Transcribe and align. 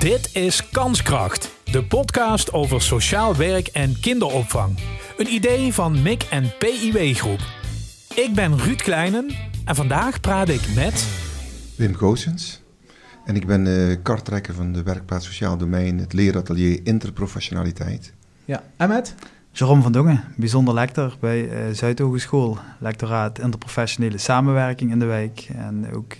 Dit 0.00 0.34
is 0.34 0.68
Kanskracht, 0.70 1.50
de 1.64 1.84
podcast 1.84 2.52
over 2.52 2.82
sociaal 2.82 3.36
werk 3.36 3.66
en 3.66 4.00
kinderopvang. 4.00 4.78
Een 5.16 5.26
idee 5.26 5.72
van 5.72 6.02
MIC 6.02 6.22
en 6.22 6.44
PIW 6.58 7.14
Groep. 7.14 7.40
Ik 8.14 8.34
ben 8.34 8.58
Ruud 8.58 8.82
Kleinen 8.82 9.30
en 9.64 9.74
vandaag 9.74 10.20
praat 10.20 10.48
ik 10.48 10.74
met... 10.74 11.06
Wim 11.76 11.94
Goossens. 11.94 12.62
En 13.24 13.36
ik 13.36 13.46
ben 13.46 13.66
uh, 13.66 13.96
karttrekker 14.02 14.54
van 14.54 14.72
de 14.72 14.82
werkplaats 14.82 15.26
Sociaal 15.26 15.56
Domein, 15.56 15.98
het 15.98 16.12
leeratelier 16.12 16.80
Interprofessionaliteit. 16.82 18.12
Ja, 18.44 18.62
en 18.76 18.88
met? 18.88 19.14
Jerome 19.52 19.82
van 19.82 19.92
Dongen, 19.92 20.24
bijzonder 20.36 20.74
lector 20.74 21.16
bij 21.20 21.40
uh, 21.42 21.74
Zuidhogeschool, 21.74 22.58
lectoraat 22.78 23.38
interprofessionele 23.38 24.18
samenwerking 24.18 24.90
in 24.90 24.98
de 24.98 25.04
wijk 25.04 25.48
en 25.56 25.92
ook 25.94 26.14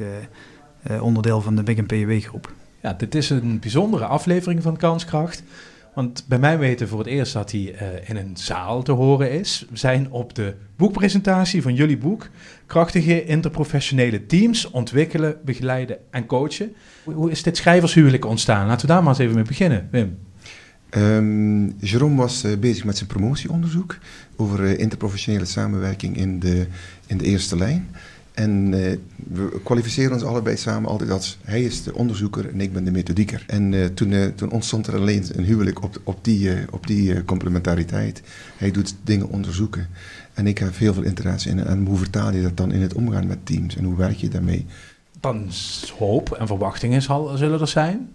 uh, 0.90 1.02
onderdeel 1.02 1.40
van 1.40 1.56
de 1.56 1.62
Big 1.62 1.86
PW 1.86 2.26
groep. 2.28 2.58
Ja, 2.82 2.92
dit 2.92 3.14
is 3.14 3.30
een 3.30 3.58
bijzondere 3.60 4.04
aflevering 4.04 4.62
van 4.62 4.76
Kanskracht. 4.76 5.42
Want 5.94 6.24
bij 6.28 6.38
mij 6.38 6.58
weten 6.58 6.88
voor 6.88 6.98
het 6.98 7.08
eerst 7.08 7.32
dat 7.32 7.50
hij 7.50 7.60
uh, 7.60 8.08
in 8.08 8.16
een 8.16 8.36
zaal 8.36 8.82
te 8.82 8.92
horen 8.92 9.30
is. 9.32 9.66
We 9.70 9.78
zijn 9.78 10.10
op 10.10 10.34
de 10.34 10.54
boekpresentatie 10.76 11.62
van 11.62 11.74
jullie 11.74 11.98
boek. 11.98 12.28
Krachtige 12.66 13.24
interprofessionele 13.24 14.26
teams 14.26 14.70
ontwikkelen, 14.70 15.36
begeleiden 15.44 15.96
en 16.10 16.26
coachen. 16.26 16.74
Hoe 17.04 17.30
is 17.30 17.42
dit 17.42 17.56
schrijvershuwelijk 17.56 18.24
ontstaan? 18.24 18.66
Laten 18.66 18.86
we 18.86 18.92
daar 18.92 19.02
maar 19.02 19.12
eens 19.12 19.22
even 19.22 19.34
mee 19.34 19.44
beginnen, 19.44 19.88
Wim. 19.90 20.18
Um, 20.96 21.74
Jerome 21.78 22.16
was 22.16 22.44
uh, 22.44 22.58
bezig 22.58 22.84
met 22.84 22.96
zijn 22.96 23.08
promotieonderzoek 23.08 23.98
over 24.36 24.60
uh, 24.60 24.78
interprofessionele 24.78 25.44
samenwerking 25.44 26.16
in 26.16 26.40
de, 26.40 26.66
in 27.06 27.18
de 27.18 27.24
eerste 27.24 27.56
lijn. 27.56 27.88
En 28.32 28.72
uh, 28.72 28.96
we 29.16 29.60
kwalificeren 29.64 30.12
ons 30.12 30.22
allebei 30.22 30.56
samen 30.56 30.90
altijd 30.90 31.10
als 31.10 31.38
hij 31.42 31.62
is 31.62 31.82
de 31.82 31.94
onderzoeker 31.94 32.48
en 32.48 32.60
ik 32.60 32.72
ben 32.72 32.84
de 32.84 32.90
methodieker. 32.90 33.44
En 33.46 33.72
uh, 33.72 33.86
toen, 33.86 34.10
uh, 34.10 34.26
toen, 34.26 34.50
ontstond 34.50 34.86
er 34.86 34.94
alleen 34.94 35.24
een 35.32 35.44
huwelijk 35.44 35.82
op, 35.82 36.00
op 36.04 36.24
die, 36.24 36.50
op 36.70 36.86
die 36.86 37.24
complementariteit. 37.24 38.22
Hij 38.56 38.70
doet 38.70 38.96
dingen 39.04 39.28
onderzoeken 39.28 39.88
en 40.34 40.46
ik 40.46 40.58
heb 40.58 40.76
heel 40.76 40.94
veel 40.94 41.02
interesse 41.02 41.48
in. 41.48 41.64
En 41.64 41.86
hoe 41.86 41.96
vertaal 41.96 42.32
je 42.32 42.42
dat 42.42 42.56
dan 42.56 42.72
in 42.72 42.82
het 42.82 42.94
omgaan 42.94 43.26
met 43.26 43.46
teams 43.46 43.76
en 43.76 43.84
hoe 43.84 43.96
werk 43.96 44.16
je 44.16 44.28
daarmee? 44.28 44.66
Dan 45.20 45.48
hoop 45.98 46.32
en 46.32 46.46
verwachtingen 46.46 47.02
zal, 47.02 47.36
zullen 47.36 47.60
er 47.60 47.68
zijn. 47.68 48.08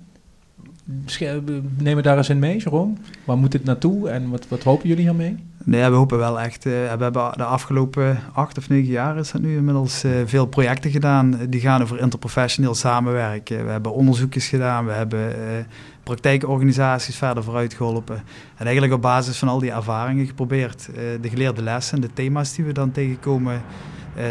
Neem 1.77 2.01
daar 2.01 2.17
eens 2.17 2.29
in 2.29 2.39
mee, 2.39 2.57
Jerome. 2.57 2.93
Waar 3.25 3.37
moet 3.37 3.53
het 3.53 3.63
naartoe 3.63 4.09
en 4.09 4.29
wat, 4.29 4.47
wat 4.47 4.63
hopen 4.63 4.87
jullie 4.87 5.03
hiermee? 5.03 5.37
Nee, 5.65 5.89
we 5.89 5.95
hopen 5.95 6.17
wel 6.17 6.39
echt. 6.39 6.65
Uh, 6.65 6.71
we 6.71 7.03
hebben 7.03 7.11
de 7.11 7.43
afgelopen 7.43 8.19
acht 8.33 8.57
of 8.57 8.69
negen 8.69 8.91
jaar 8.91 9.17
is 9.17 9.31
dat 9.31 9.41
nu 9.41 9.55
inmiddels 9.55 10.05
uh, 10.05 10.11
veel 10.25 10.45
projecten 10.45 10.91
gedaan. 10.91 11.39
Die 11.49 11.61
gaan 11.61 11.81
over 11.81 11.99
interprofessioneel 11.99 12.75
samenwerken. 12.75 13.65
We 13.65 13.71
hebben 13.71 13.93
onderzoekjes 13.93 14.47
gedaan. 14.47 14.85
We 14.85 14.91
hebben 14.91 15.19
uh, 15.19 15.35
praktijkorganisaties 16.03 17.15
verder 17.15 17.43
vooruit 17.43 17.73
geholpen. 17.73 18.15
En 18.55 18.65
eigenlijk 18.65 18.93
op 18.93 19.01
basis 19.01 19.37
van 19.37 19.47
al 19.47 19.59
die 19.59 19.71
ervaringen 19.71 20.25
geprobeerd 20.25 20.89
de 21.21 21.29
geleerde 21.29 21.63
lessen 21.63 21.95
en 21.95 22.01
de 22.01 22.13
thema's 22.13 22.53
die 22.55 22.65
we 22.65 22.71
dan 22.71 22.91
tegenkomen 22.91 23.61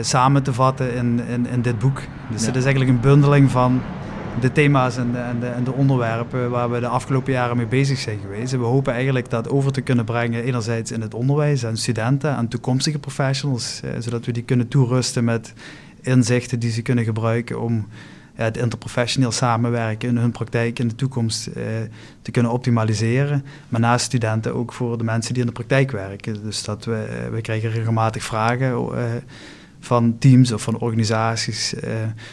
samen 0.01 0.43
te 0.43 0.53
vatten 0.53 0.95
in, 0.95 1.21
in, 1.29 1.47
in 1.47 1.63
dit 1.63 1.79
boek. 1.79 2.01
Dus 2.31 2.41
ja. 2.41 2.47
het 2.47 2.57
is 2.57 2.65
eigenlijk 2.65 2.91
een 2.91 3.01
bundeling 3.01 3.51
van 3.51 3.81
de 4.41 4.53
thema's 4.53 4.97
en 4.97 5.13
de, 5.13 5.19
en, 5.19 5.41
de, 5.41 5.47
en 5.47 5.65
de 5.65 5.73
onderwerpen 5.73 6.51
waar 6.51 6.71
we 6.71 6.81
de 6.81 6.87
afgelopen 6.87 7.33
jaren 7.33 7.57
mee 7.57 7.67
bezig 7.67 7.99
zijn 7.99 8.19
geweest. 8.21 8.53
We 8.53 8.59
hopen 8.59 8.93
eigenlijk 8.93 9.31
dat 9.31 9.49
over 9.49 9.73
te 9.73 9.81
kunnen 9.81 10.05
brengen, 10.05 10.43
enerzijds 10.43 10.93
in 10.93 11.01
het 11.01 11.15
onderwijs 11.15 11.67
aan 11.67 11.77
studenten 11.77 12.37
en 12.37 12.49
toekomstige 12.49 12.99
professionals, 12.99 13.81
eh, 13.85 13.91
zodat 13.99 14.27
we 14.27 14.33
die 14.33 14.43
kunnen 14.43 14.69
toerusten 14.69 15.25
met 15.25 15.53
inzichten 16.03 16.59
die 16.59 16.71
ze 16.71 16.83
kunnen 16.83 17.05
gebruiken 17.05 17.61
om 17.61 17.87
het 18.35 18.57
interprofessioneel 18.57 19.33
samenwerken 19.33 20.09
in 20.09 20.17
hun 20.17 20.33
praktijk 20.33 20.79
in 20.79 20.89
de 20.89 20.95
toekomst 20.95 21.47
eh, 21.47 21.63
te 22.23 22.31
kunnen 22.31 22.53
optimaliseren. 22.53 23.45
Maar 23.69 23.81
naast 23.81 24.05
studenten 24.05 24.55
ook 24.55 24.73
voor 24.73 24.99
de 24.99 25.05
mensen 25.05 25.33
die 25.33 25.43
in 25.43 25.49
de 25.49 25.55
praktijk 25.55 25.91
werken. 25.91 26.43
Dus 26.43 26.65
dat 26.65 26.85
we, 26.85 26.95
eh, 26.95 27.31
we 27.31 27.41
krijgen 27.41 27.71
regelmatig 27.71 28.23
vragen. 28.23 28.77
Uh, 29.85 29.91
van 29.91 30.19
teams 30.19 30.53
of 30.53 30.63
van 30.63 30.79
organisaties, 30.79 31.75
uh, 31.75 31.81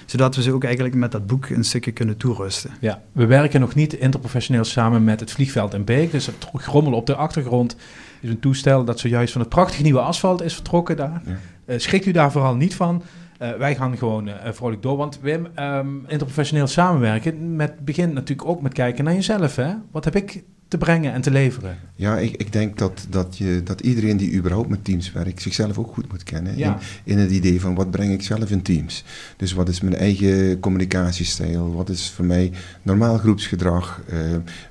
zodat 0.06 0.36
we 0.36 0.42
ze 0.42 0.54
ook 0.54 0.64
eigenlijk 0.64 0.96
met 0.96 1.12
dat 1.12 1.28
boek 1.28 1.50
een 1.50 1.64
stukje 1.64 1.92
kunnen 1.92 2.18
toerusten. 2.18 2.72
Ja, 2.80 3.02
we 3.12 3.26
werken 3.26 3.60
nog 3.60 3.76
niet 3.76 3.94
interprofessioneel 3.94 4.64
samen 4.64 5.04
met 5.04 5.20
het 5.20 5.32
vliegveld 5.32 5.74
in 5.74 5.84
Beek, 5.84 6.12
dus 6.12 6.26
het 6.26 6.48
grommel 6.54 6.94
op 6.94 7.06
de 7.06 7.16
achtergrond 7.16 7.76
is 8.22 8.30
een 8.30 8.40
toestel 8.40 8.84
dat 8.84 9.00
zojuist 9.00 9.32
van 9.32 9.42
het 9.42 9.50
prachtige 9.50 9.84
nieuwe 9.84 10.00
asfalt 10.00 10.42
is 10.42 10.54
vertrokken 10.54 10.98
daar. 10.98 11.22
Ja. 11.26 11.32
Uh, 11.66 11.80
schrikt 11.80 12.06
u 12.06 12.12
daar 12.12 12.32
vooral 12.32 12.56
niet 12.56 12.76
van. 12.76 13.04
Uh, 13.42 13.52
wij 13.52 13.76
gaan 13.76 13.98
gewoon 13.98 14.30
vrolijk 14.44 14.82
door, 14.82 14.98
want 14.98 15.20
Wim, 15.22 15.48
um, 15.56 16.04
interprofessioneel 16.08 16.68
samenwerken 16.68 17.56
met, 17.56 17.86
begint 17.86 18.14
natuurlijk 18.14 18.50
ook 18.50 18.62
met 18.62 18.74
kijken 18.74 19.04
naar 19.04 19.14
jezelf. 19.14 19.56
Hè? 19.56 19.74
Wat 19.92 20.06
heb 20.06 20.16
ik 20.16 20.44
te 20.72 20.78
brengen 20.78 21.14
en 21.14 21.22
te 21.22 21.32
leveren. 21.32 21.78
Ja, 21.96 22.18
ik, 22.18 22.36
ik 22.36 22.52
denk 22.52 22.78
dat, 22.78 23.06
dat, 23.10 23.38
je, 23.38 23.62
dat 23.64 23.82
iedereen 23.82 24.18
die 24.18 24.34
überhaupt 24.34 24.70
met 24.70 24.84
teams 24.84 25.12
werkt, 25.12 25.42
zichzelf 25.42 25.78
ook 25.78 25.94
goed 25.94 26.12
moet 26.12 26.24
kennen. 26.24 26.58
Ja. 26.58 26.80
In, 27.04 27.14
in 27.14 27.18
het 27.18 27.32
idee 27.32 27.62
van 27.62 27.76
wat 27.76 27.92
breng 27.92 28.14
ik 28.14 28.22
zelf 28.22 28.52
in 28.52 28.62
teams. 28.62 29.04
Dus 29.38 29.54
wat 29.54 29.70
is 29.70 29.82
mijn 29.82 29.96
eigen 29.96 30.60
communicatiestijl? 30.60 31.74
Wat 31.74 31.90
is 31.90 32.10
voor 32.10 32.26
mij 32.26 32.52
normaal 32.82 33.18
groepsgedrag? 33.18 34.02
Uh, 34.14 34.20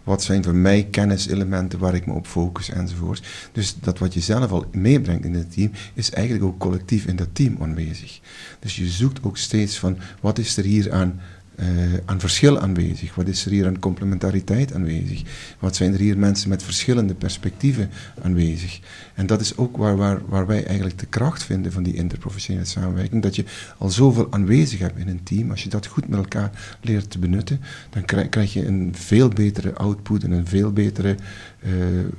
wat 0.04 0.22
zijn 0.22 0.44
voor 0.44 0.54
mij 0.54 0.88
kenniselementen 0.90 1.78
waar 1.78 1.94
ik 1.94 2.06
me 2.06 2.12
op 2.12 2.26
focus 2.26 2.70
enzovoort. 2.70 3.26
Dus 3.52 3.76
dat 3.80 3.98
wat 3.98 4.14
je 4.14 4.20
zelf 4.20 4.50
al 4.50 4.64
meebrengt 4.72 5.24
in 5.24 5.34
het 5.34 5.52
team, 5.52 5.70
is 5.94 6.10
eigenlijk 6.10 6.44
ook 6.44 6.58
collectief 6.58 7.06
in 7.06 7.16
dat 7.16 7.28
team 7.32 7.56
aanwezig. 7.60 8.20
Dus 8.60 8.76
je 8.76 8.88
zoekt 8.88 9.22
ook 9.22 9.36
steeds 9.36 9.78
van 9.78 9.98
wat 10.20 10.38
is 10.38 10.56
er 10.56 10.64
hier 10.64 10.92
aan 10.92 11.20
uh, 11.60 11.66
aan 12.04 12.20
verschil 12.20 12.60
aanwezig? 12.60 13.14
Wat 13.14 13.28
is 13.28 13.44
er 13.44 13.50
hier 13.50 13.66
aan 13.66 13.78
complementariteit 13.78 14.74
aanwezig? 14.74 15.22
Wat 15.58 15.76
zijn 15.76 15.92
er 15.92 15.98
hier 15.98 16.18
mensen 16.18 16.48
met 16.48 16.62
verschillende 16.62 17.14
perspectieven 17.14 17.90
aanwezig? 18.22 18.80
En 19.14 19.26
dat 19.26 19.40
is 19.40 19.56
ook 19.56 19.76
waar, 19.76 19.96
waar, 19.96 20.20
waar 20.28 20.46
wij 20.46 20.64
eigenlijk 20.64 20.98
de 20.98 21.06
kracht 21.06 21.42
vinden 21.42 21.72
van 21.72 21.82
die 21.82 21.94
interprofessionele 21.94 22.64
samenwerking. 22.64 23.22
Dat 23.22 23.36
je 23.36 23.44
al 23.78 23.90
zoveel 23.90 24.32
aanwezig 24.32 24.78
hebt 24.78 24.98
in 24.98 25.08
een 25.08 25.22
team. 25.22 25.50
Als 25.50 25.62
je 25.62 25.68
dat 25.68 25.86
goed 25.86 26.08
met 26.08 26.18
elkaar 26.18 26.78
leert 26.80 27.10
te 27.10 27.18
benutten, 27.18 27.60
dan 27.90 28.04
krijg, 28.04 28.28
krijg 28.28 28.52
je 28.52 28.66
een 28.66 28.94
veel 28.96 29.28
betere 29.28 29.74
output 29.74 30.24
en 30.24 30.30
een 30.30 30.46
veel 30.46 30.72
betere 30.72 31.16
uh, 31.64 31.72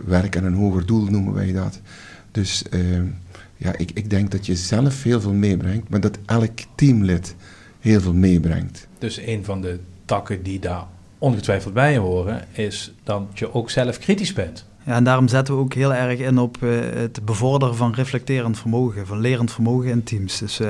werk 0.06 0.36
en 0.36 0.44
een 0.44 0.54
hoger 0.54 0.86
doel 0.86 1.06
noemen 1.06 1.34
wij 1.34 1.52
dat. 1.52 1.82
Dus 2.32 2.64
uh, 2.72 3.02
ja, 3.58 3.78
ik, 3.78 3.92
ik 3.94 4.10
denk 4.10 4.32
dat 4.32 4.46
je 4.46 4.56
zelf 4.56 5.04
heel 5.04 5.22
veel 5.22 5.34
meebrengt, 5.34 5.90
maar 5.90 6.00
dat 6.00 6.18
elk 6.26 6.60
teamlid 6.76 7.36
heel 7.80 8.02
veel 8.02 8.14
meebrengt. 8.14 8.88
Dus 9.02 9.18
een 9.18 9.46
van 9.46 9.62
de 9.62 9.80
takken 10.06 10.44
die 10.44 10.60
daar 10.60 10.86
ongetwijfeld 11.18 11.74
bij 11.74 11.98
horen, 11.98 12.48
is 12.52 12.94
dat 13.04 13.22
je 13.34 13.54
ook 13.54 13.70
zelf 13.70 13.98
kritisch 13.98 14.34
bent. 14.34 14.66
Ja, 14.86 14.96
en 14.96 15.04
daarom 15.04 15.28
zetten 15.28 15.56
we 15.56 15.60
ook 15.60 15.74
heel 15.74 15.94
erg 15.94 16.20
in 16.20 16.38
op 16.38 16.58
uh, 16.62 16.80
het 16.94 17.26
bevorderen 17.26 17.76
van 17.76 17.94
reflecterend 17.94 18.60
vermogen, 18.60 19.08
van 19.08 19.20
lerend 19.20 19.52
vermogen 19.52 19.90
in 19.90 20.04
teams. 20.04 20.40
Dus 20.40 20.62
uh, 20.62 20.70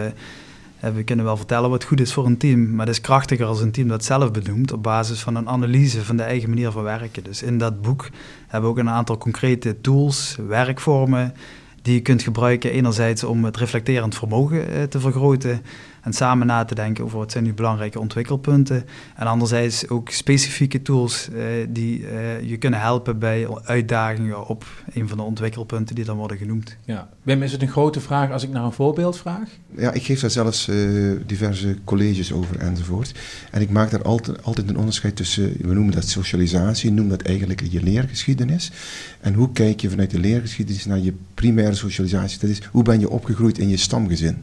we 0.93 1.03
kunnen 1.03 1.25
wel 1.25 1.37
vertellen 1.37 1.69
wat 1.69 1.83
goed 1.83 1.99
is 1.99 2.13
voor 2.13 2.25
een 2.25 2.37
team, 2.37 2.75
maar 2.75 2.85
het 2.85 2.95
is 2.95 3.01
krachtiger 3.01 3.45
als 3.45 3.61
een 3.61 3.71
team 3.71 3.87
dat 3.87 4.03
zelf 4.03 4.31
benoemt 4.31 4.73
op 4.73 4.83
basis 4.83 5.19
van 5.19 5.35
een 5.35 5.49
analyse 5.49 6.05
van 6.05 6.17
de 6.17 6.23
eigen 6.23 6.49
manier 6.49 6.71
van 6.71 6.83
werken. 6.83 7.23
Dus 7.23 7.43
in 7.43 7.57
dat 7.57 7.81
boek 7.81 8.09
hebben 8.47 8.69
we 8.69 8.75
ook 8.75 8.85
een 8.85 8.93
aantal 8.93 9.17
concrete 9.17 9.81
tools, 9.81 10.37
werkvormen, 10.47 11.33
die 11.81 11.93
je 11.93 12.01
kunt 12.01 12.21
gebruiken 12.21 12.71
enerzijds 12.71 13.23
om 13.23 13.45
het 13.45 13.57
reflecterend 13.57 14.15
vermogen 14.15 14.89
te 14.89 14.99
vergroten 14.99 15.61
en 16.01 16.13
samen 16.13 16.47
na 16.47 16.65
te 16.65 16.75
denken 16.75 17.03
over 17.03 17.17
wat 17.17 17.31
zijn 17.31 17.43
nu 17.43 17.53
belangrijke 17.53 17.99
ontwikkelpunten. 17.99 18.85
En 19.15 19.27
anderzijds 19.27 19.89
ook 19.89 20.09
specifieke 20.09 20.81
tools 20.81 21.29
uh, 21.33 21.43
die 21.69 21.99
uh, 21.99 22.41
je 22.41 22.57
kunnen 22.57 22.79
helpen 22.79 23.19
bij 23.19 23.47
uitdagingen 23.63 24.47
op 24.47 24.65
een 24.93 25.07
van 25.07 25.17
de 25.17 25.23
ontwikkelpunten 25.23 25.95
die 25.95 26.05
dan 26.05 26.17
worden 26.17 26.37
genoemd. 26.37 26.77
Ja. 26.85 27.09
Wim, 27.23 27.43
is 27.43 27.51
het 27.51 27.61
een 27.61 27.67
grote 27.67 27.99
vraag 27.99 28.31
als 28.31 28.43
ik 28.43 28.49
naar 28.49 28.63
een 28.63 28.71
voorbeeld 28.71 29.17
vraag? 29.17 29.49
Ja, 29.77 29.91
ik 29.91 30.03
geef 30.03 30.19
daar 30.19 30.29
zelfs 30.29 30.67
uh, 30.67 31.19
diverse 31.25 31.77
colleges 31.83 32.33
over 32.33 32.59
enzovoort. 32.59 33.13
En 33.51 33.61
ik 33.61 33.69
maak 33.69 33.91
daar 33.91 34.01
altijd, 34.01 34.43
altijd 34.43 34.69
een 34.69 34.77
onderscheid 34.77 35.15
tussen, 35.15 35.53
we 35.59 35.73
noemen 35.73 35.93
dat 35.93 36.07
socialisatie, 36.07 36.89
we 36.89 36.95
noemen 36.95 37.17
dat 37.17 37.27
eigenlijk 37.27 37.61
je 37.69 37.83
leergeschiedenis. 37.83 38.71
En 39.19 39.33
hoe 39.33 39.51
kijk 39.51 39.81
je 39.81 39.89
vanuit 39.89 40.11
de 40.11 40.19
leergeschiedenis 40.19 40.85
naar 40.85 40.99
je 40.99 41.13
primaire 41.33 41.75
socialisatie? 41.75 42.39
Dat 42.39 42.49
is, 42.49 42.61
hoe 42.71 42.83
ben 42.83 42.99
je 42.99 43.09
opgegroeid 43.09 43.57
in 43.57 43.69
je 43.69 43.77
stamgezin? 43.77 44.37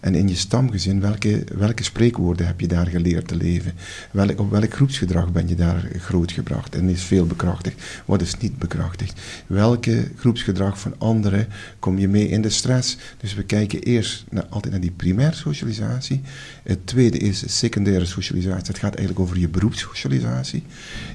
En 0.00 0.14
in 0.14 0.28
je 0.28 0.34
stamgezin, 0.34 0.93
welke, 1.00 1.44
welke 1.54 1.82
spreekwoorden 1.82 2.46
heb 2.46 2.60
je 2.60 2.66
daar 2.66 2.86
geleerd 2.86 3.28
te 3.28 3.36
leven? 3.36 3.72
Welk, 4.10 4.40
op 4.40 4.50
welk 4.50 4.74
groepsgedrag 4.74 5.32
ben 5.32 5.48
je 5.48 5.54
daar 5.54 5.88
grootgebracht? 5.98 6.74
En 6.74 6.88
is 6.88 7.02
veel 7.02 7.26
bekrachtigd? 7.26 7.82
Wat 8.04 8.20
is 8.20 8.36
niet 8.36 8.58
bekrachtigd? 8.58 9.20
Welke 9.46 10.08
groepsgedrag 10.16 10.80
van 10.80 10.94
anderen 10.98 11.46
kom 11.78 11.98
je 11.98 12.08
mee 12.08 12.28
in 12.28 12.42
de 12.42 12.50
stress? 12.50 12.96
Dus 13.20 13.34
we 13.34 13.42
kijken 13.42 13.82
eerst 13.82 14.24
naar, 14.30 14.46
altijd 14.46 14.72
naar 14.72 14.82
die 14.82 14.90
primaire 14.90 15.36
socialisatie. 15.36 16.20
Het 16.62 16.86
tweede 16.86 17.18
is 17.18 17.58
secundaire 17.58 18.04
socialisatie. 18.04 18.66
Het 18.66 18.78
gaat 18.78 18.94
eigenlijk 18.94 19.20
over 19.20 19.38
je 19.38 19.48
beroepssocialisatie. 19.48 20.62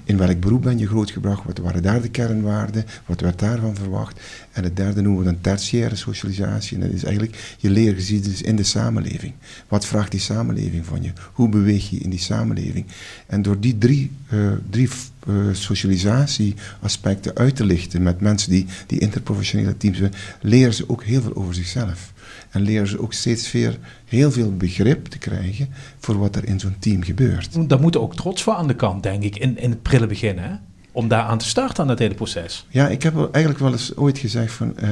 In 0.03 0.17
welk 0.17 0.39
beroep 0.39 0.61
ben 0.61 0.77
je 0.77 0.87
grootgebracht? 0.87 1.43
Wat 1.45 1.57
waren 1.57 1.83
daar 1.83 2.01
de 2.01 2.09
kernwaarden? 2.09 2.85
Wat 3.05 3.21
werd 3.21 3.39
daarvan 3.39 3.75
verwacht? 3.75 4.19
En 4.51 4.63
het 4.63 4.75
derde 4.75 5.01
noemen 5.01 5.23
we 5.23 5.31
dan 5.31 5.41
tertiaire 5.41 5.95
socialisatie. 5.95 6.77
En 6.77 6.83
dat 6.83 6.91
is 6.91 7.03
eigenlijk 7.03 7.55
je 7.57 7.69
leergeschiedenis 7.69 8.41
in 8.41 8.55
de 8.55 8.63
samenleving. 8.63 9.33
Wat 9.69 9.85
vraagt 9.85 10.11
die 10.11 10.19
samenleving 10.19 10.85
van 10.85 11.03
je? 11.03 11.11
Hoe 11.33 11.49
beweeg 11.49 11.89
je 11.89 11.97
in 11.97 12.09
die 12.09 12.19
samenleving? 12.19 12.85
En 13.27 13.41
door 13.41 13.59
die 13.59 13.77
drie, 13.77 14.11
uh, 14.33 14.51
drie 14.69 14.89
uh, 15.27 15.35
socialisatieaspecten 15.51 17.35
uit 17.35 17.55
te 17.55 17.65
lichten 17.65 18.03
met 18.03 18.21
mensen 18.21 18.51
die, 18.51 18.65
die 18.87 18.99
interprofessionele 18.99 19.77
teams 19.77 19.97
hebben, 19.97 20.19
leren 20.41 20.73
ze 20.73 20.89
ook 20.89 21.03
heel 21.03 21.21
veel 21.21 21.35
over 21.35 21.53
zichzelf. 21.53 22.13
En 22.49 22.61
leren 22.61 22.87
ze 22.87 23.01
ook 23.01 23.13
steeds 23.13 23.51
weer 23.51 23.77
heel 24.05 24.31
veel 24.31 24.55
begrip 24.57 25.05
te 25.05 25.17
krijgen 25.17 25.69
voor 25.99 26.17
wat 26.17 26.35
er 26.35 26.47
in 26.47 26.59
zo'n 26.59 26.75
team 26.79 27.03
gebeurt. 27.03 27.69
Daar 27.69 27.79
moet 27.79 27.97
ook 27.97 28.15
trots 28.15 28.43
voor 28.43 28.53
aan 28.53 28.67
de 28.67 28.75
kant, 28.75 29.03
denk 29.03 29.23
ik, 29.23 29.35
in, 29.37 29.57
in 29.57 29.69
het 29.69 29.81
prille 29.81 30.07
begin, 30.07 30.37
hè? 30.37 30.51
Om 30.91 31.07
daar 31.07 31.23
aan 31.23 31.37
te 31.37 31.47
starten 31.47 31.81
aan 31.81 31.87
dat 31.87 31.99
hele 31.99 32.13
proces. 32.15 32.65
Ja, 32.69 32.87
ik 32.87 33.03
heb 33.03 33.29
eigenlijk 33.31 33.63
wel 33.63 33.71
eens 33.71 33.95
ooit 33.95 34.17
gezegd 34.17 34.53
van... 34.53 34.75
Uh, 34.83 34.89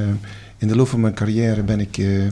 in 0.57 0.67
de 0.67 0.75
loop 0.75 0.87
van 0.87 0.99
mijn 0.99 1.13
carrière 1.13 1.63
ben 1.63 1.79
ik... 1.79 1.97
Uh, 1.97 2.27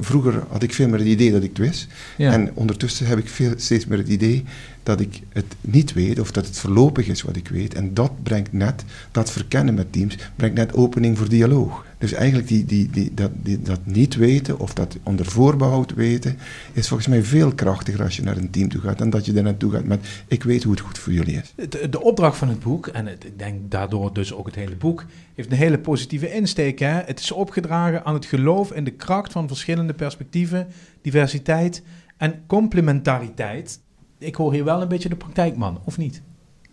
vroeger 0.00 0.42
had 0.48 0.62
ik 0.62 0.74
veel 0.74 0.88
meer 0.88 0.98
het 0.98 1.08
idee 1.08 1.30
dat 1.30 1.42
ik 1.42 1.48
het 1.48 1.58
wist. 1.58 1.86
En 2.16 2.50
ondertussen 2.54 3.06
heb 3.06 3.18
ik 3.18 3.28
veel, 3.28 3.52
steeds 3.56 3.86
meer 3.86 3.98
het 3.98 4.08
idee 4.08 4.44
dat 4.82 5.00
ik 5.00 5.20
het 5.28 5.54
niet 5.60 5.92
weet 5.92 6.20
of 6.20 6.30
dat 6.30 6.46
het 6.46 6.58
voorlopig 6.58 7.08
is 7.08 7.22
wat 7.22 7.36
ik 7.36 7.48
weet. 7.48 7.74
En 7.74 7.94
dat 7.94 8.22
brengt 8.22 8.52
net, 8.52 8.84
dat 9.10 9.30
verkennen 9.30 9.74
met 9.74 9.92
teams, 9.92 10.16
brengt 10.36 10.56
net 10.56 10.74
opening 10.74 11.18
voor 11.18 11.28
dialoog. 11.28 11.84
Dus 11.98 12.12
eigenlijk 12.12 12.48
die, 12.48 12.64
die, 12.64 12.90
die, 12.90 13.14
dat, 13.14 13.30
dat 13.42 13.80
niet 13.84 14.16
weten 14.16 14.58
of 14.58 14.74
dat 14.74 14.96
onder 15.02 15.26
voorbehoud 15.26 15.94
weten, 15.94 16.38
is 16.72 16.88
volgens 16.88 17.08
mij 17.08 17.22
veel 17.22 17.54
krachtiger 17.54 18.02
als 18.02 18.16
je 18.16 18.22
naar 18.22 18.36
een 18.36 18.50
team 18.50 18.68
toe 18.68 18.80
gaat 18.80 18.98
dan 18.98 19.10
dat 19.10 19.26
je 19.26 19.34
er 19.34 19.42
naartoe 19.42 19.72
gaat 19.72 19.84
met 19.84 20.06
ik 20.26 20.42
weet 20.42 20.62
hoe 20.62 20.72
het 20.72 20.80
goed 20.80 20.98
voor 20.98 21.12
jullie 21.12 21.36
is. 21.36 21.68
De, 21.68 21.88
de 21.88 22.02
opdracht 22.02 22.36
van 22.36 22.48
het 22.48 22.60
boek, 22.60 22.86
en 22.86 23.06
ik 23.06 23.38
denk 23.38 23.70
daardoor 23.70 24.14
dus 24.14 24.32
ook 24.32 24.46
het 24.46 24.54
hele 24.54 24.76
boek, 24.76 25.04
heeft 25.34 25.50
een 25.50 25.56
hele 25.56 25.78
positieve 25.78 26.32
insteek. 26.32 26.78
Hè? 26.78 26.92
Het 26.92 27.20
is 27.20 27.32
opgedragen 27.32 28.04
aan 28.04 28.14
het 28.14 28.24
geloof 28.26 28.72
in 28.72 28.84
de 28.84 28.90
kracht 28.90 29.32
van 29.32 29.48
verschillende 29.48 29.94
perspectieven, 29.94 30.66
diversiteit 31.02 31.82
en 32.16 32.42
complementariteit. 32.46 33.80
Ik 34.20 34.34
hoor 34.34 34.52
hier 34.52 34.64
wel 34.64 34.82
een 34.82 34.88
beetje 34.88 35.08
de 35.08 35.16
praktijkman, 35.16 35.80
of 35.84 35.98
niet? 35.98 36.22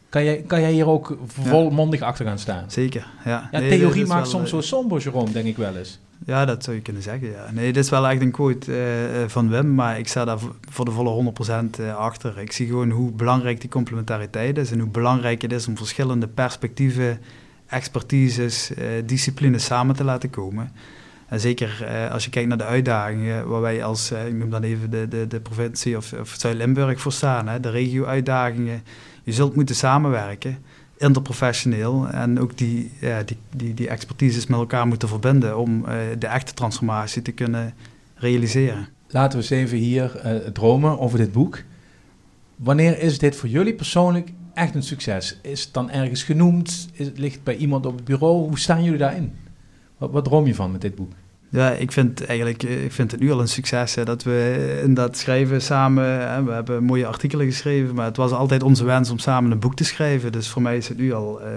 Kan 0.10 0.24
jij, 0.24 0.44
kan 0.48 0.62
jij 0.62 0.72
hier 0.72 0.88
ook 0.88 1.18
volmondig 1.26 2.02
achter 2.02 2.26
gaan 2.26 2.40
staan? 2.40 2.72
Zeker, 2.72 3.08
ja. 3.26 3.50
ja 3.52 3.60
theorie 3.60 4.06
maakt 4.06 4.28
soms 4.28 4.50
zo 4.50 4.62
somber, 4.62 5.02
Jerome, 5.02 5.32
denk 5.32 5.46
ik 5.46 5.58
wel 5.58 5.76
eens. 5.76 6.00
Ja, 6.26 6.46
dat 6.46 6.64
zou 6.64 6.76
je 6.76 6.82
kunnen 6.82 7.02
zeggen, 7.02 7.30
ja. 7.30 7.52
Nee, 7.52 7.74
dit 7.74 7.84
is 7.84 7.90
wel 7.90 8.08
echt 8.08 8.22
een 8.22 8.32
quote 8.32 8.72
uh, 8.72 9.28
van 9.28 9.50
Wim, 9.50 9.76
maar 9.76 10.00
ik 10.00 10.08
sta 10.08 10.26
daar 10.26 10.40
voor 10.70 10.86
de 10.86 10.92
volle 10.92 11.34
100% 11.78 11.80
uh, 11.80 11.96
achter. 11.96 12.40
Ik 12.40 12.52
zie 12.52 12.68
gewoon 12.68 12.90
hoe 12.90 13.12
belangrijk 13.12 13.62
die 13.62 13.70
complementariteit 13.70 14.58
is 14.58 14.72
en 14.72 14.80
hoe 14.80 14.90
belangrijk 14.90 15.42
het 15.42 15.52
is 15.52 15.68
om 15.68 15.78
verschillende 15.78 16.28
perspectieven, 16.28 17.20
expertises, 17.68 18.72
uh, 18.72 18.86
disciplines 19.06 19.66
samen 19.66 19.96
te 19.96 20.04
laten 20.04 20.30
komen. 20.30 20.72
En 21.28 21.40
zeker 21.40 21.88
als 22.12 22.24
je 22.24 22.30
kijkt 22.30 22.50
naar 22.50 22.58
de 22.58 22.64
uitdagingen 22.64 23.48
waar 23.48 23.62
wij 23.62 23.84
als, 23.84 24.12
ik 24.12 24.34
noem 24.34 24.50
dan 24.50 24.64
even 24.64 24.90
de, 24.90 25.08
de, 25.08 25.28
de 25.28 25.40
provincie 25.40 25.98
of, 25.98 26.14
of 26.14 26.36
Zuid-Limburg 26.38 27.02
voor 27.02 27.12
staan, 27.12 27.48
hè, 27.48 27.60
de 27.60 27.70
regio-uitdagingen 27.70 28.84
je 29.24 29.34
zult 29.34 29.56
moeten 29.56 29.76
samenwerken, 29.76 30.58
interprofessioneel, 30.98 32.08
en 32.08 32.40
ook 32.40 32.58
die, 32.58 32.92
die, 33.26 33.38
die, 33.56 33.74
die 33.74 33.88
expertises 33.88 34.48
met 34.48 34.60
elkaar 34.60 34.88
moeten 34.88 35.08
verbinden 35.08 35.58
om 35.58 35.80
uh, 35.80 35.94
de 36.20 36.28
echte 36.28 36.54
transformatie 36.54 37.22
te 37.22 37.32
kunnen 37.32 37.74
realiseren. 38.16 38.88
Laten 39.08 39.40
we 39.40 39.44
eens 39.44 39.64
even 39.64 39.78
hier 39.78 40.22
dromen 40.54 41.00
over 41.00 41.18
dit 41.18 41.32
boek. 41.32 41.64
Wanneer 42.56 43.00
is 43.00 43.20
dit 43.20 43.36
voor 43.36 43.50
jullie 43.50 43.74
persoonlijk 43.74 44.30
echt 44.54 44.76
een 44.76 44.84
succes? 44.84 45.38
Is 45.42 45.64
het 45.64 45.74
dan 45.74 45.92
ergens 45.92 46.24
genoemd? 46.24 46.90
Is 46.94 47.10
ligt 47.16 47.36
het 47.36 47.44
bij 47.44 47.56
iemand 47.56 47.86
op 47.86 47.96
het 47.96 48.06
bureau? 48.06 48.48
Hoe 48.48 48.60
staan 48.60 48.84
jullie 48.84 49.00
daarin? 49.00 49.34
Wat, 49.98 50.12
wat 50.12 50.24
droom 50.24 50.46
je 50.46 50.56
van 50.56 50.72
met 50.72 50.82
dit 50.82 50.96
boek? 50.96 51.12
Ja, 51.50 51.72
ik 51.72 51.92
vind 51.92 52.26
eigenlijk 52.26 52.64
eh, 52.64 52.84
ik 52.84 52.92
vind 52.92 53.12
het 53.12 53.20
nu 53.20 53.32
al 53.32 53.40
een 53.40 53.48
succes 53.48 53.96
hè, 53.96 54.06
dat 54.06 54.24
we 54.24 54.80
in 54.84 54.94
dat 54.94 55.18
schrijven 55.18 55.62
samen. 55.62 56.30
Hè, 56.30 56.44
we 56.44 56.52
hebben 56.52 56.84
mooie 56.84 57.06
artikelen 57.08 57.46
geschreven, 57.46 57.96
maar 57.96 58.06
het 58.06 58.18
was 58.18 58.32
altijd 58.32 58.64
onze 58.64 58.86
wens 58.86 59.10
om 59.10 59.20
samen 59.20 59.52
een 59.52 59.60
boek 59.60 59.76
te 59.76 59.84
schrijven. 59.84 60.32
Dus 60.32 60.50
voor 60.50 60.62
mij 60.62 60.78
is 60.78 60.88
het 60.88 60.98
nu 60.98 61.14
al 61.14 61.42
uh, 61.42 61.48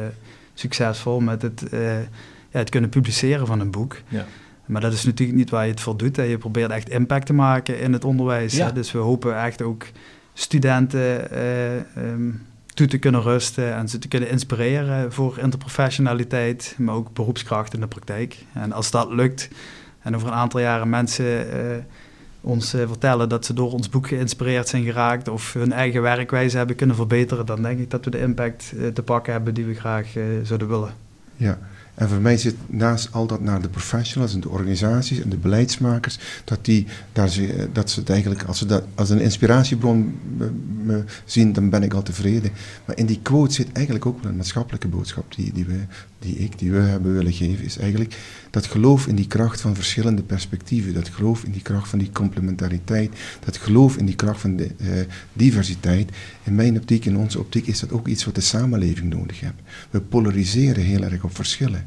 succesvol 0.54 1.20
met 1.20 1.42
het, 1.42 1.64
uh, 1.72 1.98
ja, 1.98 2.58
het 2.58 2.70
kunnen 2.70 2.90
publiceren 2.90 3.46
van 3.46 3.60
een 3.60 3.70
boek. 3.70 3.96
Ja. 4.08 4.26
Maar 4.66 4.80
dat 4.80 4.92
is 4.92 5.04
natuurlijk 5.04 5.38
niet 5.38 5.50
waar 5.50 5.64
je 5.64 5.70
het 5.70 5.80
voor 5.80 5.96
doet. 5.96 6.16
Hè. 6.16 6.22
Je 6.22 6.38
probeert 6.38 6.70
echt 6.70 6.88
impact 6.88 7.26
te 7.26 7.32
maken 7.32 7.80
in 7.80 7.92
het 7.92 8.04
onderwijs. 8.04 8.56
Ja. 8.56 8.66
Hè. 8.66 8.72
Dus 8.72 8.92
we 8.92 8.98
hopen 8.98 9.42
echt 9.42 9.62
ook 9.62 9.86
studenten. 10.32 11.38
Um, 11.96 12.42
te 12.86 12.98
kunnen 12.98 13.22
rusten 13.22 13.74
en 13.74 13.88
ze 13.88 13.98
te 13.98 14.08
kunnen 14.08 14.28
inspireren 14.28 15.12
voor 15.12 15.38
interprofessionaliteit, 15.38 16.74
maar 16.78 16.94
ook 16.94 17.12
beroepskracht 17.12 17.74
in 17.74 17.80
de 17.80 17.86
praktijk. 17.86 18.44
En 18.52 18.72
als 18.72 18.90
dat 18.90 19.10
lukt 19.10 19.48
en 20.02 20.14
over 20.14 20.28
een 20.28 20.34
aantal 20.34 20.60
jaren 20.60 20.88
mensen 20.88 21.24
uh, 21.24 21.76
ons 22.40 22.74
uh, 22.74 22.86
vertellen 22.86 23.28
dat 23.28 23.44
ze 23.44 23.52
door 23.52 23.72
ons 23.72 23.88
boek 23.88 24.08
geïnspireerd 24.08 24.68
zijn 24.68 24.84
geraakt 24.84 25.28
of 25.28 25.52
hun 25.52 25.72
eigen 25.72 26.02
werkwijze 26.02 26.56
hebben 26.56 26.76
kunnen 26.76 26.96
verbeteren, 26.96 27.46
dan 27.46 27.62
denk 27.62 27.78
ik 27.78 27.90
dat 27.90 28.04
we 28.04 28.10
de 28.10 28.20
impact 28.20 28.72
uh, 28.74 28.86
te 28.86 29.02
pakken 29.02 29.32
hebben 29.32 29.54
die 29.54 29.64
we 29.64 29.74
graag 29.74 30.06
zouden 30.42 30.68
willen. 30.68 30.92
Ja, 31.36 31.58
en 32.00 32.08
voor 32.08 32.20
mij 32.20 32.36
zit 32.36 32.54
naast 32.66 33.12
al 33.12 33.26
dat 33.26 33.40
naar 33.40 33.62
de 33.62 33.68
professionals 33.68 34.34
en 34.34 34.40
de 34.40 34.48
organisaties 34.48 35.20
en 35.20 35.28
de 35.28 35.36
beleidsmakers, 35.36 36.18
dat, 36.44 36.64
die, 36.64 36.86
daar 37.12 37.28
ze, 37.28 37.68
dat 37.72 37.90
ze 37.90 38.00
het 38.00 38.10
eigenlijk, 38.10 38.42
als 38.42 38.58
ze 38.58 38.66
dat 38.66 38.84
als 38.94 39.10
een 39.10 39.20
inspiratiebron 39.20 40.14
me, 40.82 41.04
zien, 41.24 41.52
dan 41.52 41.70
ben 41.70 41.82
ik 41.82 41.94
al 41.94 42.02
tevreden. 42.02 42.50
Maar 42.84 42.96
in 42.96 43.06
die 43.06 43.20
quote 43.22 43.54
zit 43.54 43.72
eigenlijk 43.72 44.06
ook 44.06 44.22
wel 44.22 44.30
een 44.30 44.36
maatschappelijke 44.36 44.88
boodschap 44.88 45.34
die, 45.34 45.52
die, 45.52 45.64
we, 45.64 45.78
die 46.18 46.36
ik, 46.36 46.58
die 46.58 46.72
we 46.72 46.78
hebben 46.78 47.12
willen 47.12 47.32
geven, 47.32 47.64
is 47.64 47.78
eigenlijk 47.78 48.16
dat 48.50 48.66
geloof 48.66 49.06
in 49.06 49.14
die 49.14 49.26
kracht 49.26 49.60
van 49.60 49.74
verschillende 49.74 50.22
perspectieven, 50.22 50.94
dat 50.94 51.08
geloof 51.08 51.44
in 51.44 51.52
die 51.52 51.62
kracht 51.62 51.88
van 51.88 51.98
die 51.98 52.10
complementariteit, 52.12 53.10
dat 53.44 53.56
geloof 53.56 53.96
in 53.96 54.06
die 54.06 54.16
kracht 54.16 54.40
van 54.40 54.56
de 54.56 54.70
uh, 54.76 54.88
diversiteit. 55.32 56.10
In 56.42 56.54
mijn 56.54 56.76
optiek, 56.76 57.04
in 57.04 57.16
onze 57.16 57.38
optiek, 57.38 57.66
is 57.66 57.80
dat 57.80 57.92
ook 57.92 58.08
iets 58.08 58.24
wat 58.24 58.34
de 58.34 58.40
samenleving 58.40 59.14
nodig 59.14 59.40
heeft. 59.40 59.54
We 59.90 60.00
polariseren 60.00 60.84
heel 60.84 61.02
erg 61.02 61.24
op 61.24 61.34
verschillen. 61.34 61.86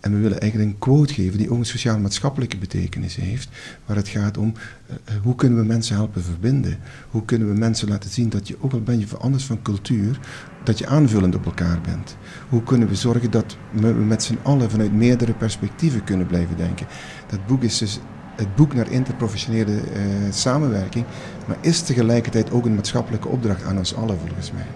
En 0.00 0.12
we 0.12 0.18
willen 0.18 0.40
eigenlijk 0.40 0.70
een 0.70 0.78
quote 0.78 1.14
geven 1.14 1.38
die 1.38 1.50
ook 1.50 1.58
een 1.58 1.64
sociaal-maatschappelijke 1.64 2.56
betekenis 2.56 3.16
heeft, 3.16 3.48
waar 3.86 3.96
het 3.96 4.08
gaat 4.08 4.38
om 4.38 4.54
uh, 4.54 5.14
hoe 5.22 5.34
kunnen 5.34 5.58
we 5.58 5.64
mensen 5.64 5.96
helpen 5.96 6.22
verbinden? 6.22 6.78
Hoe 7.10 7.24
kunnen 7.24 7.48
we 7.48 7.58
mensen 7.58 7.88
laten 7.88 8.10
zien 8.10 8.28
dat 8.28 8.48
je, 8.48 8.56
ook 8.60 8.72
al 8.72 8.80
ben 8.80 8.98
je 8.98 9.06
anders 9.18 9.44
van 9.44 9.62
cultuur, 9.62 10.18
dat 10.64 10.78
je 10.78 10.86
aanvullend 10.86 11.34
op 11.34 11.44
elkaar 11.44 11.80
bent? 11.80 12.16
Hoe 12.48 12.62
kunnen 12.62 12.88
we 12.88 12.94
zorgen 12.94 13.30
dat 13.30 13.56
we 13.72 13.92
met 13.92 14.22
z'n 14.22 14.38
allen 14.42 14.70
vanuit 14.70 14.92
meerdere 14.92 15.32
perspectieven 15.32 16.04
kunnen 16.04 16.26
blijven 16.26 16.56
denken? 16.56 16.86
Dat 17.26 17.46
boek 17.46 17.62
is 17.62 17.78
dus 17.78 18.00
het 18.36 18.54
boek 18.54 18.74
naar 18.74 18.90
interprofessionele 18.90 19.72
uh, 19.72 19.82
samenwerking, 20.30 21.04
maar 21.46 21.56
is 21.60 21.82
tegelijkertijd 21.82 22.50
ook 22.50 22.64
een 22.64 22.74
maatschappelijke 22.74 23.28
opdracht 23.28 23.64
aan 23.64 23.78
ons 23.78 23.94
allen 23.94 24.18
volgens 24.18 24.52
mij. 24.52 24.66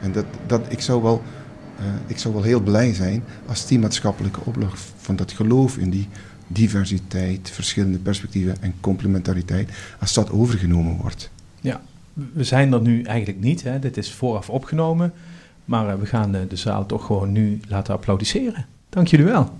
En 0.00 0.12
dat, 0.12 0.24
dat, 0.46 0.66
ik 0.68 0.80
zou 0.80 1.02
wel 1.02 1.22
uh, 1.80 1.86
ik 2.06 2.18
zou 2.18 2.34
wel 2.34 2.42
heel 2.42 2.60
blij 2.60 2.94
zijn 2.94 3.24
als 3.46 3.66
die 3.66 3.78
maatschappelijke 3.78 4.40
opdracht 4.44 4.92
van 4.96 5.16
dat 5.16 5.32
geloof 5.32 5.76
in 5.76 5.90
die 5.90 6.08
diversiteit, 6.46 7.50
verschillende 7.50 7.98
perspectieven 7.98 8.56
en 8.60 8.74
complementariteit, 8.80 9.70
als 10.00 10.14
dat 10.14 10.30
overgenomen 10.30 10.96
wordt. 10.96 11.30
Ja, 11.60 11.80
we 12.32 12.44
zijn 12.44 12.72
er 12.72 12.80
nu 12.80 13.02
eigenlijk 13.02 13.40
niet. 13.40 13.62
Hè. 13.62 13.78
Dit 13.78 13.96
is 13.96 14.12
vooraf 14.12 14.50
opgenomen. 14.50 15.12
Maar 15.64 15.86
uh, 15.86 16.00
we 16.00 16.06
gaan 16.06 16.34
uh, 16.34 16.40
de 16.48 16.56
zaal 16.56 16.86
toch 16.86 17.06
gewoon 17.06 17.32
nu 17.32 17.60
laten 17.68 17.94
applaudisseren. 17.94 18.66
Dank 18.88 19.08
jullie 19.08 19.26
wel. 19.26 19.58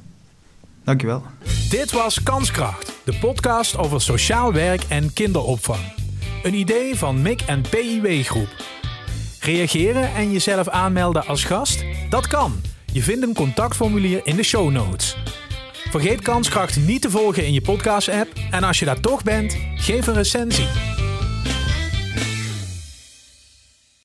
Dank 0.85 1.01
je 1.01 1.07
wel. 1.07 1.23
Dit 1.71 1.93
was 1.93 2.23
Kanskracht, 2.23 2.93
de 3.05 3.15
podcast 3.21 3.77
over 3.77 4.01
sociaal 4.01 4.53
werk 4.53 4.83
en 4.89 5.13
kinderopvang. 5.13 5.93
Een 6.43 6.55
idee 6.55 6.97
van 6.97 7.23
MIC 7.23 7.41
en 7.41 7.61
PIW 7.61 8.23
Groep. 8.23 8.78
Reageren 9.49 10.15
en 10.15 10.33
jezelf 10.33 10.69
aanmelden 10.69 11.27
als 11.27 11.45
gast? 11.45 11.85
Dat 12.09 12.27
kan. 12.27 12.61
Je 12.93 13.03
vindt 13.03 13.23
een 13.23 13.35
contactformulier 13.35 14.21
in 14.25 14.37
de 14.37 14.43
show 14.43 14.71
notes. 14.71 15.17
Vergeet 15.91 16.23
Kanskracht 16.23 16.77
niet 16.77 17.03
te 17.03 17.11
volgen 17.11 17.47
in 17.47 17.53
je 17.53 17.61
podcast-app 17.61 18.29
en 18.51 18.63
als 18.63 18.79
je 18.79 18.85
daar 18.85 19.01
toch 19.01 19.23
bent, 19.23 19.57
geef 19.77 20.07
een 20.07 20.15
recensie. 20.15 20.98